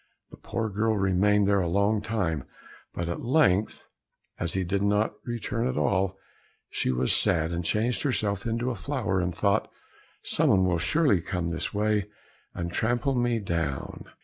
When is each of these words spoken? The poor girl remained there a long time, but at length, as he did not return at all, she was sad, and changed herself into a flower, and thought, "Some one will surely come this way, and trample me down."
The 0.31 0.37
poor 0.37 0.67
girl 0.71 0.97
remained 0.97 1.47
there 1.47 1.61
a 1.61 1.67
long 1.67 2.01
time, 2.01 2.45
but 2.91 3.07
at 3.07 3.21
length, 3.23 3.85
as 4.39 4.53
he 4.53 4.63
did 4.63 4.81
not 4.81 5.13
return 5.25 5.67
at 5.67 5.77
all, 5.77 6.17
she 6.71 6.91
was 6.91 7.15
sad, 7.15 7.51
and 7.51 7.63
changed 7.63 8.01
herself 8.01 8.47
into 8.47 8.71
a 8.71 8.75
flower, 8.75 9.19
and 9.21 9.31
thought, 9.35 9.69
"Some 10.23 10.49
one 10.49 10.65
will 10.65 10.79
surely 10.79 11.21
come 11.21 11.51
this 11.51 11.71
way, 11.71 12.09
and 12.55 12.71
trample 12.71 13.13
me 13.13 13.37
down." 13.37 14.05